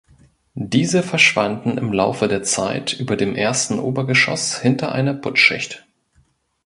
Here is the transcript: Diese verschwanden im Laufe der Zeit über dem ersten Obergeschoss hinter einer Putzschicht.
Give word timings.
Diese 0.55 1.03
verschwanden 1.03 1.77
im 1.77 1.93
Laufe 1.93 2.27
der 2.27 2.41
Zeit 2.41 2.93
über 2.99 3.15
dem 3.15 3.35
ersten 3.35 3.77
Obergeschoss 3.77 4.57
hinter 4.59 4.91
einer 4.93 5.13
Putzschicht. 5.13 5.85